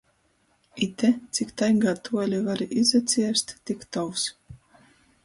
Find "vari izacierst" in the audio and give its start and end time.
2.47-3.55